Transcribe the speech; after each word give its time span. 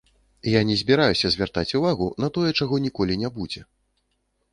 Я 0.51 0.61
не 0.69 0.77
збіраюся 0.81 1.29
звяртаць 1.35 1.75
увагу 1.79 2.07
на 2.25 2.29
тое, 2.39 2.47
чаго 2.59 2.81
ніколі 2.87 3.19
не 3.25 3.29
будзе. 3.37 3.61